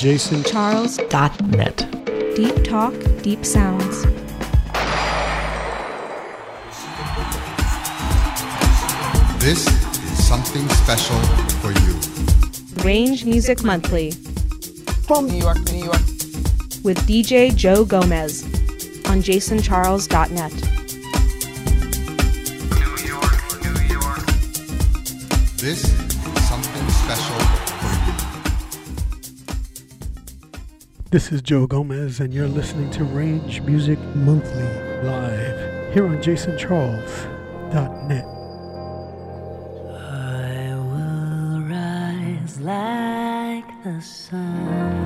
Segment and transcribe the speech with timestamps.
[0.00, 1.76] JasonCharles.net.
[2.34, 4.02] Deep talk, deep sounds.
[9.44, 11.18] This is something special
[11.60, 12.00] for you.
[12.82, 14.12] Range Music Monthly
[15.06, 16.00] From New York, New York.
[16.82, 18.44] with DJ Joe Gomez
[19.04, 20.54] on JasonCharles.net.
[22.72, 24.24] New York, New York.
[25.58, 25.99] This
[31.10, 34.62] This is Joe Gomez, and you're listening to Range Music Monthly
[35.02, 38.24] live here on JasonCharles.net.
[39.98, 44.99] I will rise like the sun.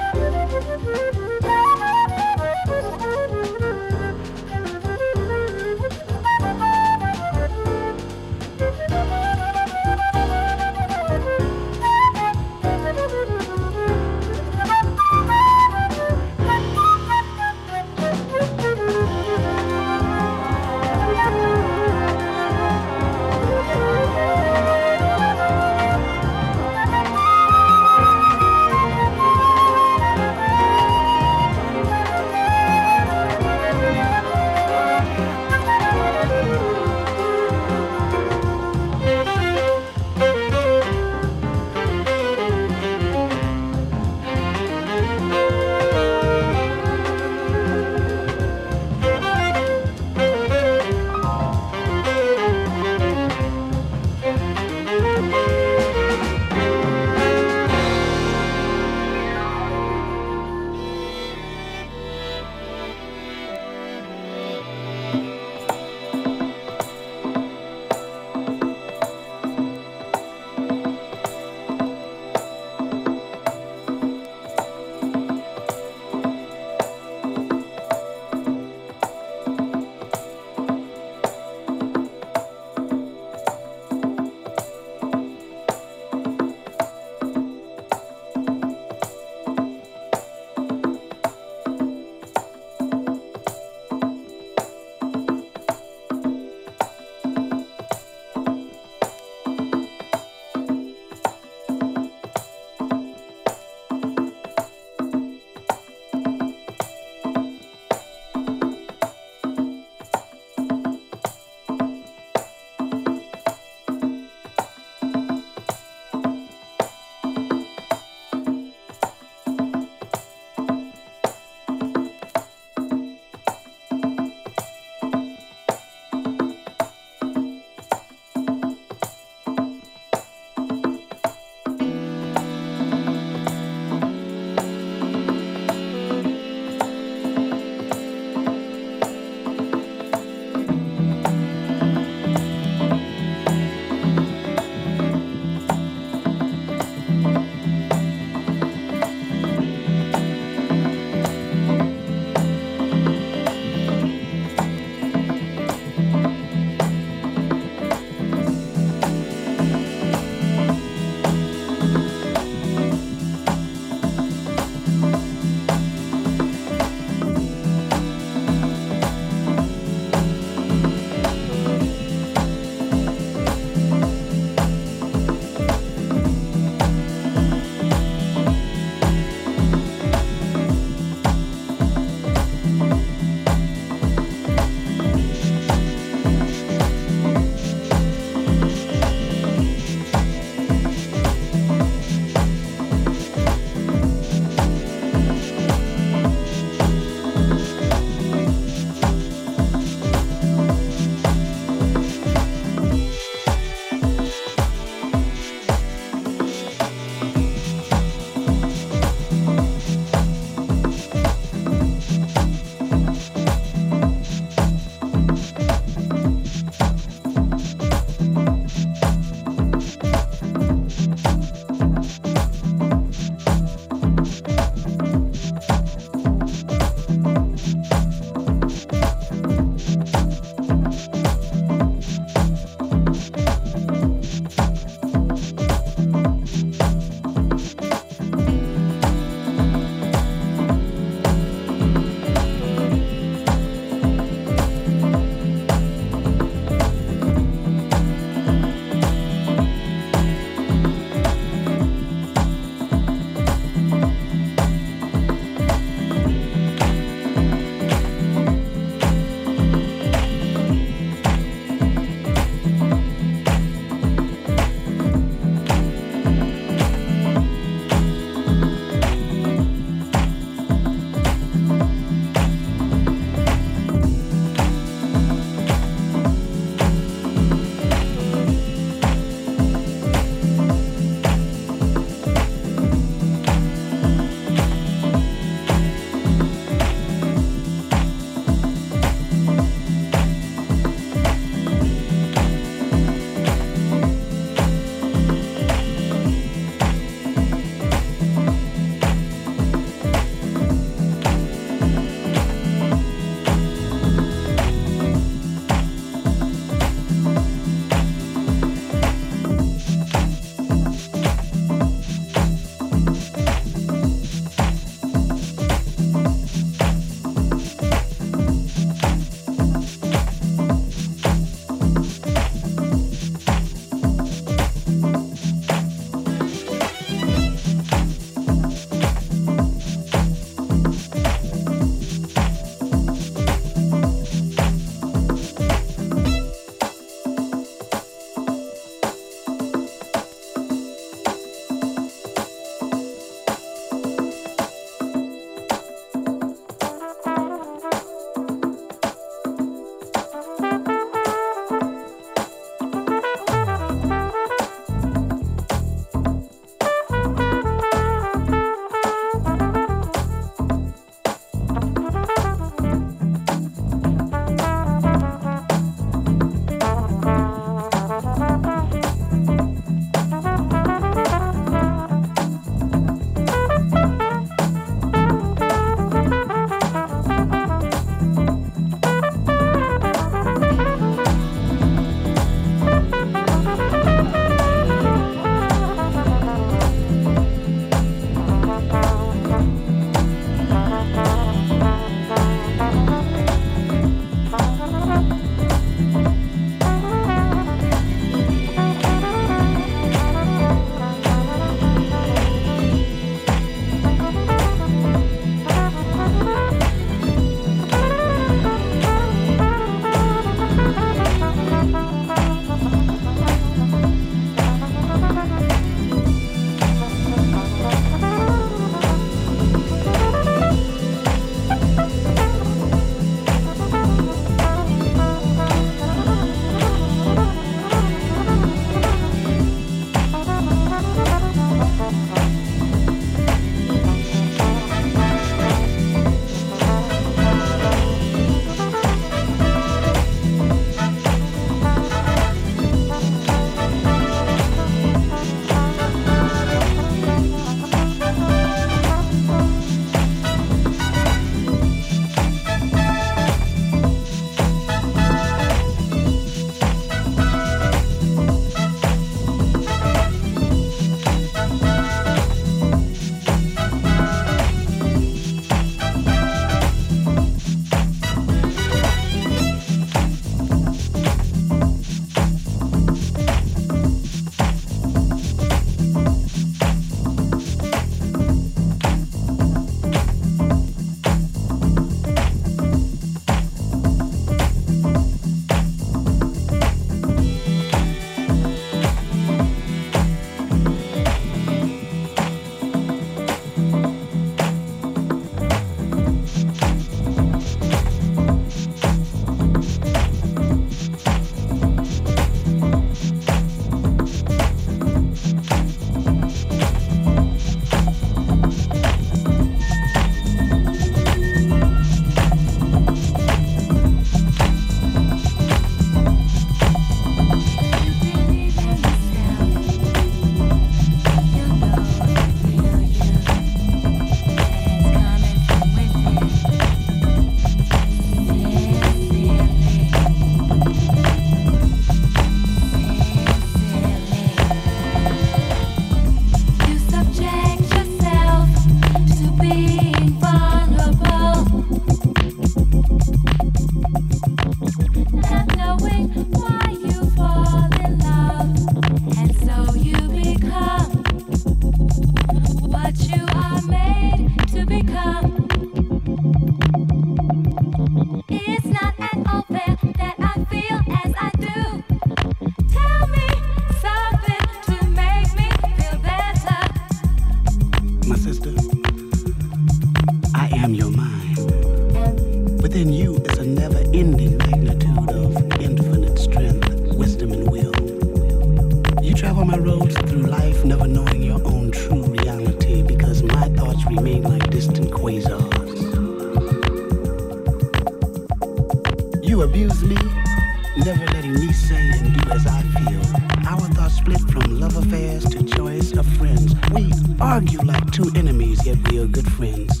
[594.68, 596.74] From love affairs to choice of friends.
[596.92, 597.10] We
[597.40, 600.00] argue like two enemies, yet we are good friends.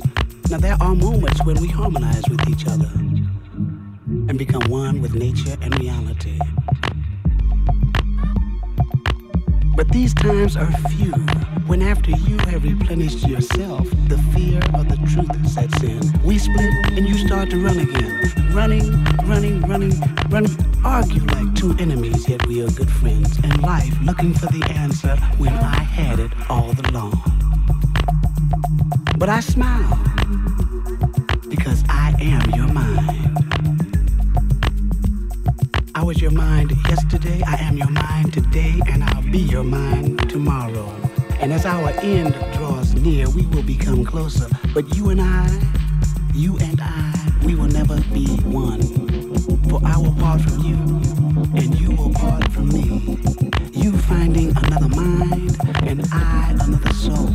[0.50, 2.90] Now there are moments when we harmonize with each other
[4.28, 6.38] and become one with nature and reality.
[9.78, 11.12] But these times are few
[11.68, 16.00] when after you have replenished yourself, the fear of the truth sets in.
[16.24, 18.32] We split and you start to run again.
[18.52, 19.94] Running, running, running,
[20.30, 20.50] running.
[20.84, 23.38] Argue like two enemies, yet we are good friends.
[23.44, 27.12] And life looking for the answer when I had it all along.
[29.16, 29.96] But I smile
[31.48, 32.97] because I am your mind.
[36.08, 40.90] Was your mind yesterday, I am your mind today, and I'll be your mind tomorrow.
[41.38, 44.48] And as our end draws near, we will become closer.
[44.72, 45.46] But you and I,
[46.32, 47.12] you and I,
[47.44, 48.80] we will never be one.
[49.68, 50.78] For I will part from you,
[51.60, 53.18] and you will part from me.
[53.72, 57.28] You finding another mind, and I another soul.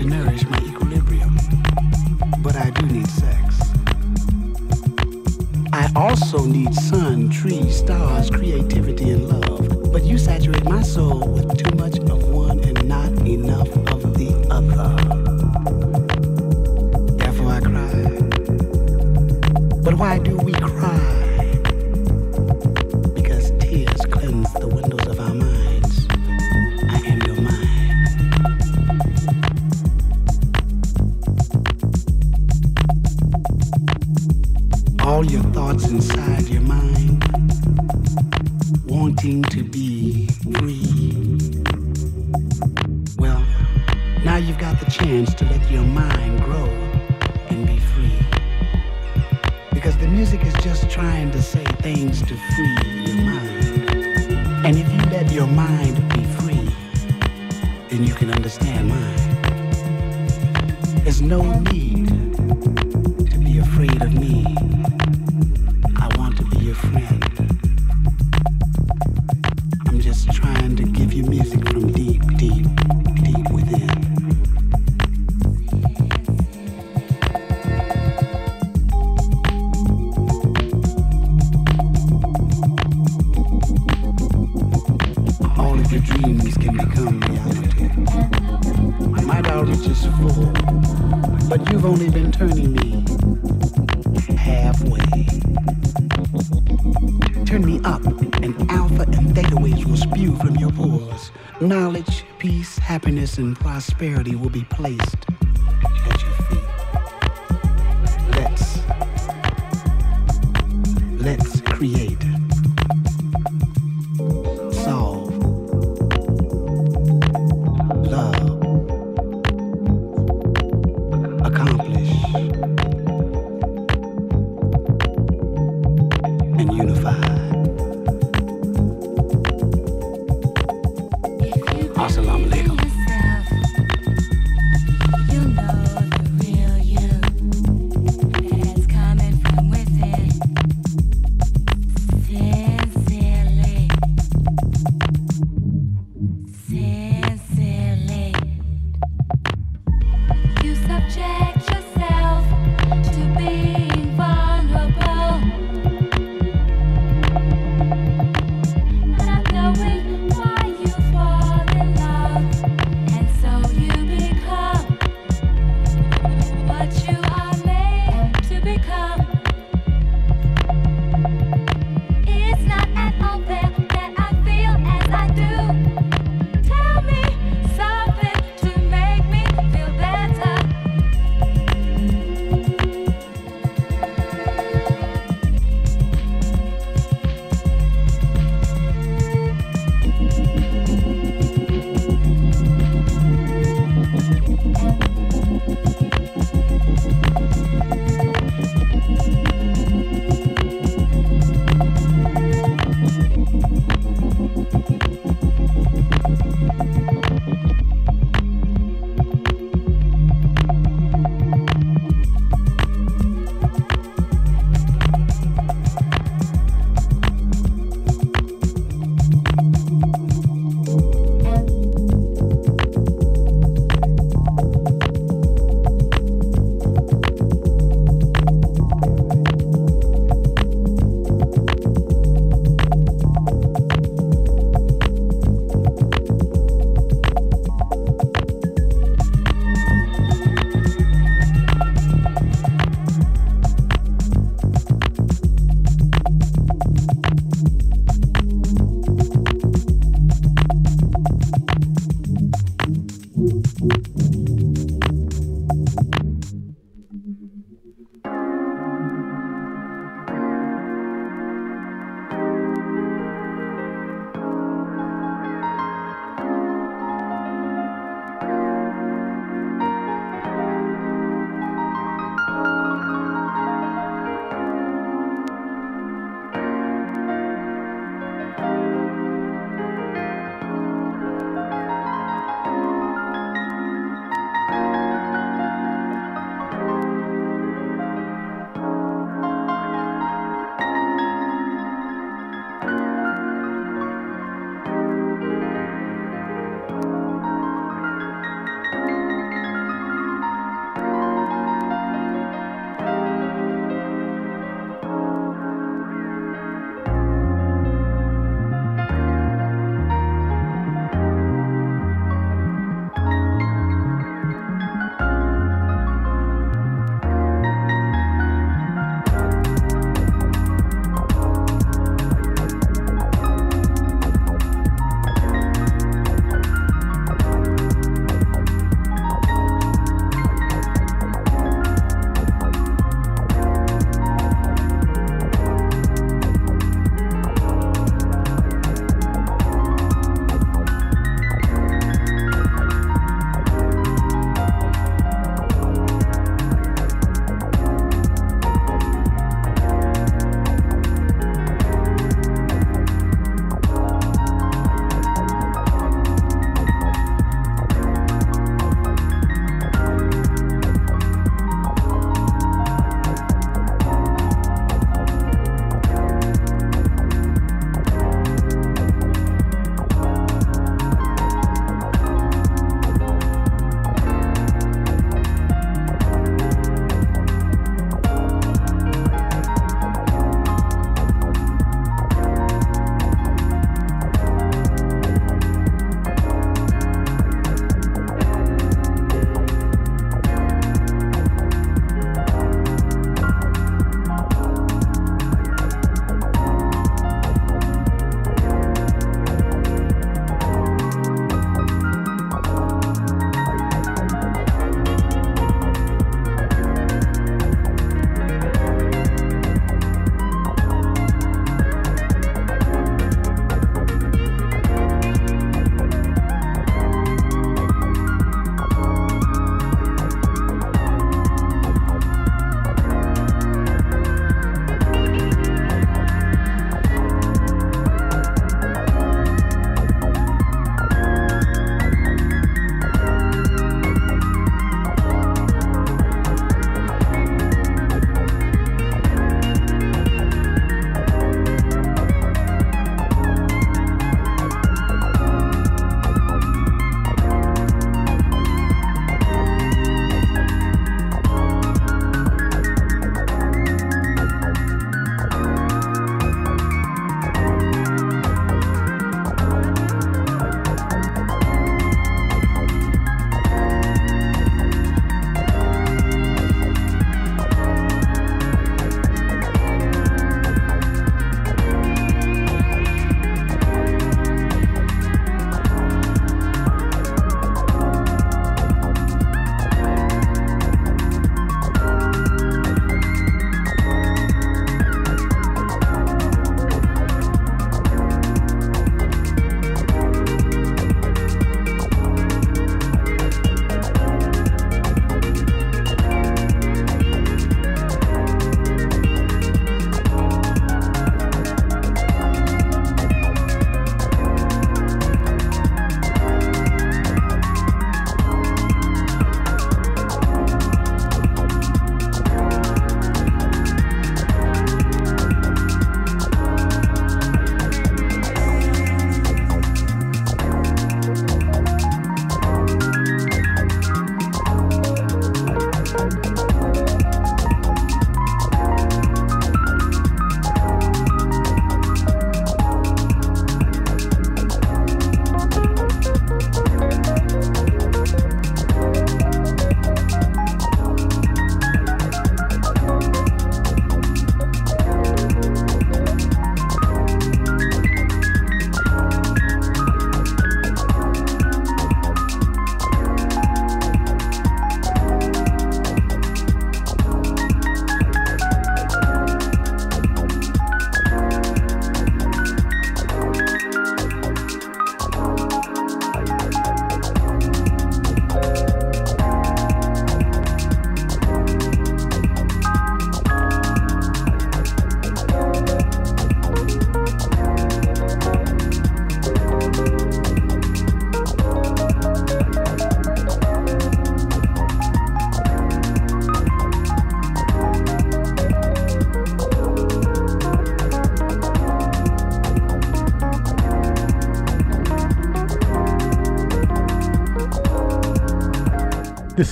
[0.00, 1.36] To nourish my equilibrium.
[2.38, 3.60] But I do need sex.
[5.74, 9.92] I also need sun, trees, stars, creativity, and love.
[9.92, 14.32] But you saturate my soul with too much of one and not enough of the
[14.50, 14.96] other.
[17.18, 17.92] Therefore I cry.
[19.82, 20.29] But why do
[39.10, 41.36] wanting to be free.
[43.18, 43.44] Well,
[44.24, 46.68] now you've got the chance to let your mind grow
[47.48, 48.18] and be free.
[49.72, 52.89] Because the music is just trying to say things to free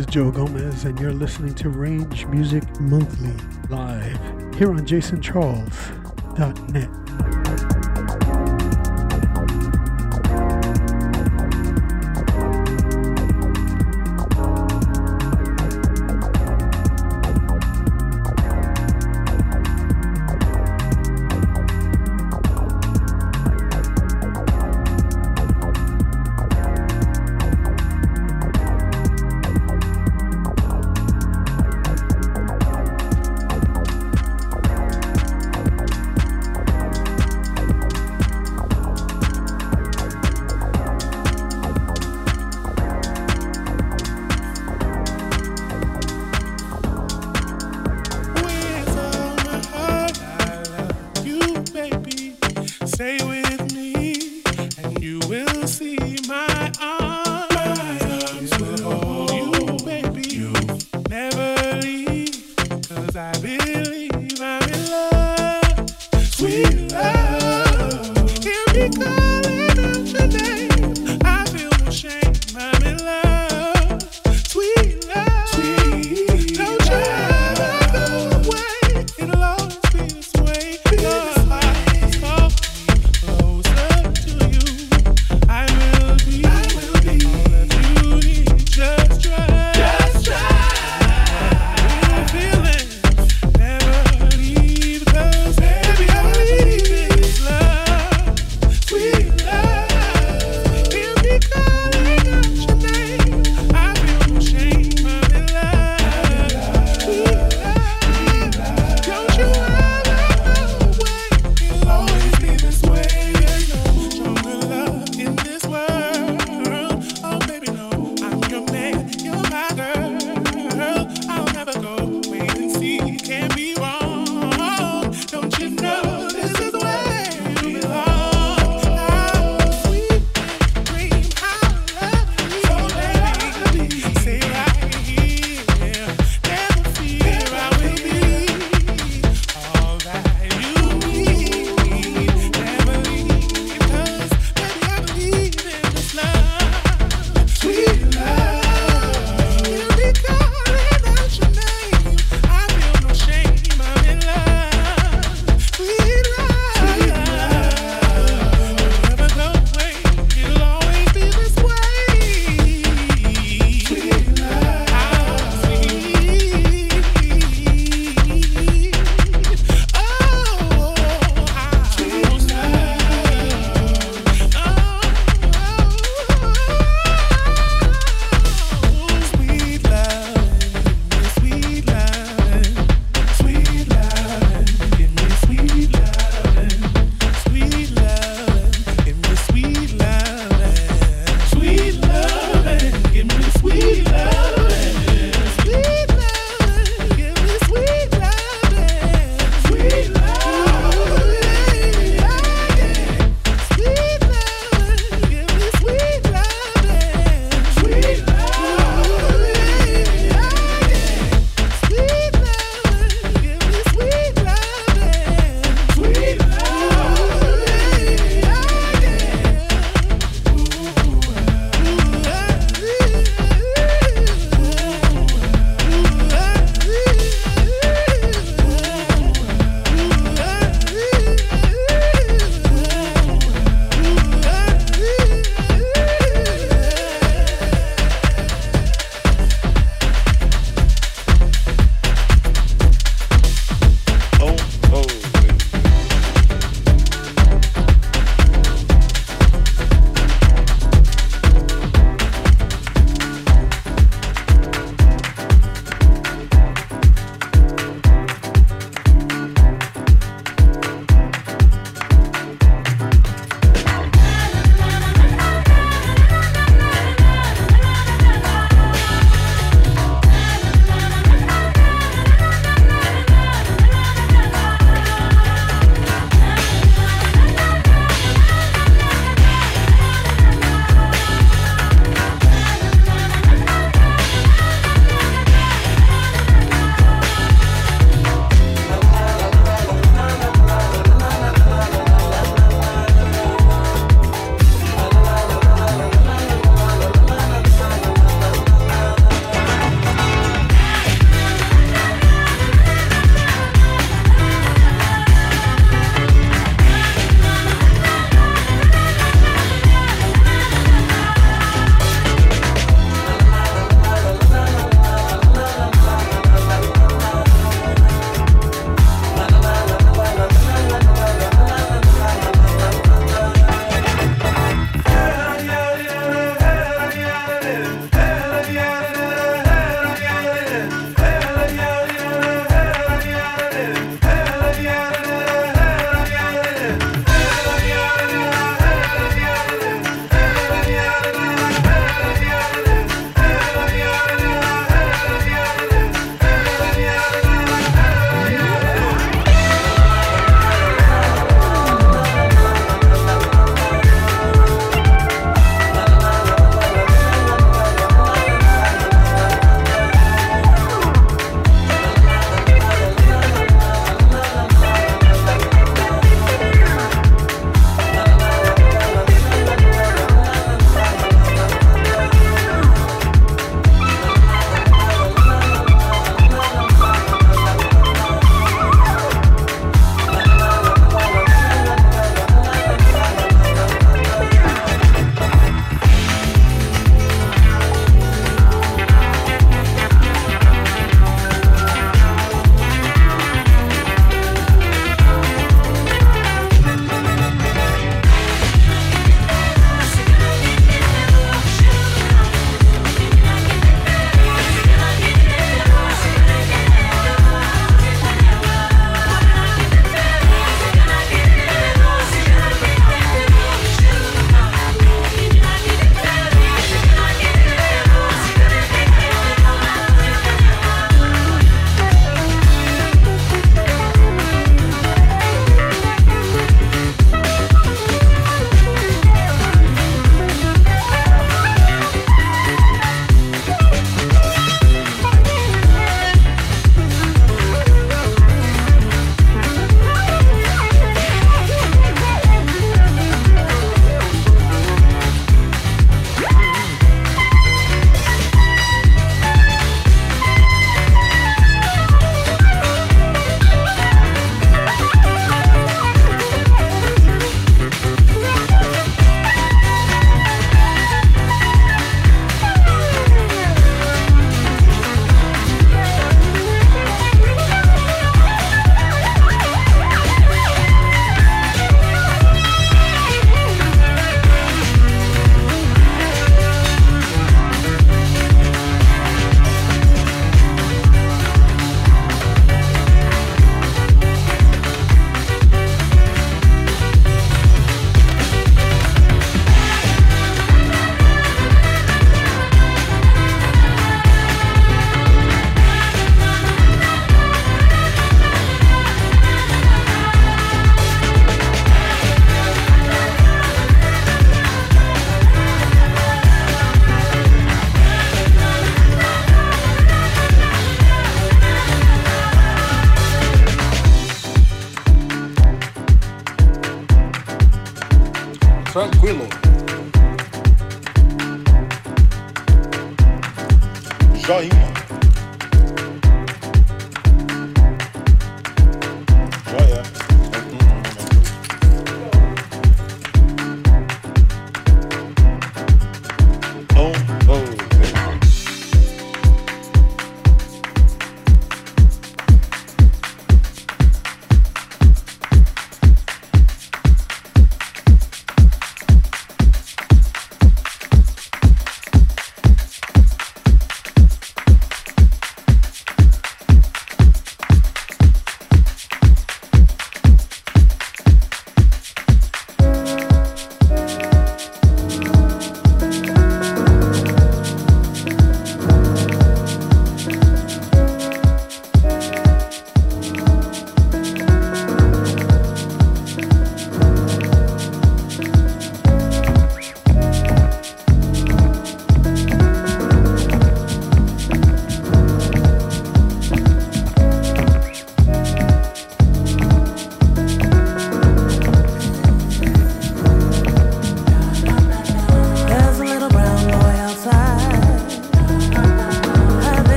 [0.00, 3.34] is Joe Gomez, and you're listening to Range Music Monthly
[3.68, 4.18] live
[4.54, 7.09] here on JasonCharles.net.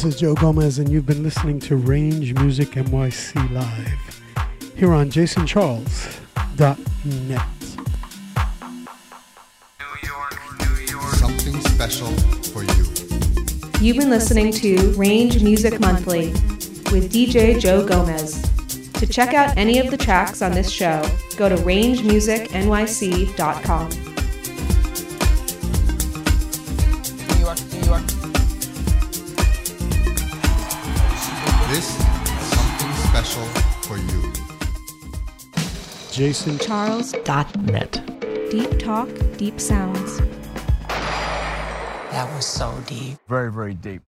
[0.00, 4.22] This is Joe Gomez, and you've been listening to Range Music NYC Live
[4.74, 7.46] here on jasoncharles.net.
[11.18, 12.08] Something special
[12.48, 12.84] for you.
[13.84, 16.28] You've been listening to Range Music Monthly
[16.92, 18.40] with DJ Joe Gomez.
[18.94, 21.02] To check out any of the tracks on this show,
[21.36, 23.90] go to rangemusicnyc.com.
[36.20, 38.50] Jason Charles.net.
[38.50, 39.08] Deep talk,
[39.38, 40.18] deep sounds.
[42.10, 43.16] That was so deep.
[43.26, 44.02] Very, very deep.